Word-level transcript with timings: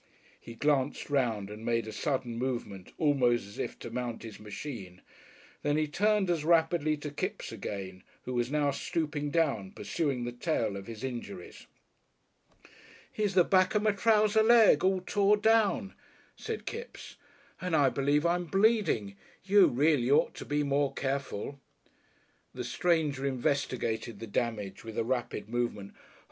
He 0.39 0.55
glanced 0.55 1.11
round 1.11 1.51
and 1.51 1.63
made 1.63 1.85
a 1.85 1.91
sudden 1.91 2.39
movement 2.39 2.91
almost 2.97 3.45
as 3.45 3.59
if 3.59 3.77
to 3.77 3.91
mount 3.91 4.23
his 4.23 4.39
machine. 4.39 5.03
Then 5.61 5.77
he 5.77 5.87
turned 5.87 6.27
as 6.27 6.43
rapidly 6.43 6.97
to 6.97 7.11
Kipps 7.11 7.51
again, 7.51 8.01
who 8.23 8.33
was 8.33 8.49
now 8.49 8.71
stooping 8.71 9.29
down, 9.29 9.69
pursuing 9.73 10.23
the 10.23 10.31
tale 10.31 10.75
of 10.75 10.87
his 10.87 11.03
injuries. 11.03 11.67
"Here's 13.11 13.35
the 13.35 13.43
back 13.43 13.75
of 13.75 13.83
my 13.83 13.91
trouser 13.91 14.41
leg 14.41 14.83
all 14.83 15.01
tore 15.05 15.37
down," 15.37 15.93
said 16.35 16.65
Kipps, 16.65 17.17
"and 17.61 17.75
I 17.75 17.89
believe 17.89 18.25
I'm 18.25 18.45
bleeding. 18.45 19.15
You 19.43 19.67
reely 19.67 20.09
ought 20.09 20.33
to 20.37 20.45
be 20.45 20.63
more 20.63 20.91
careful" 20.95 21.59
The 22.55 22.63
stranger 22.63 23.23
investigated 23.23 24.17
the 24.19 24.25
damage 24.25 24.83
with 24.83 24.97
a 24.97 25.03
rapid 25.03 25.47
movement. 25.47 25.93